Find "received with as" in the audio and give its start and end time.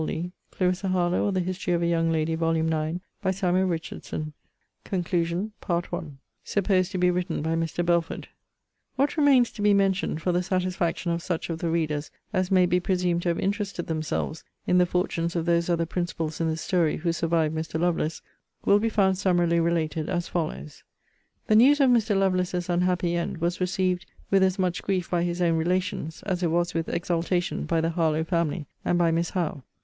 23.61-24.57